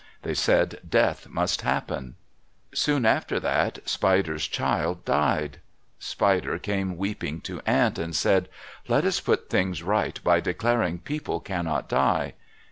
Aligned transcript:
They 0.23 0.33
said 0.33 0.79
death 0.89 1.27
must 1.29 1.61
happen. 1.61 2.15
Soon 2.73 3.05
after 3.05 3.39
that 3.39 3.87
Spider's 3.87 4.47
child 4.47 5.05
died. 5.05 5.59
Spider 5.99 6.57
came 6.57 6.97
weeping 6.97 7.39
to 7.41 7.61
Ant, 7.67 7.99
and 7.99 8.15
said, 8.15 8.49
"Let 8.87 9.05
us 9.05 9.19
put 9.19 9.51
things 9.51 9.83
right 9.83 10.19
by 10.23 10.39
declaring 10.39 10.97
people 10.97 11.39
cannot 11.39 11.87
die." 11.87 12.33